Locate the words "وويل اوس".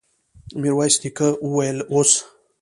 1.51-2.11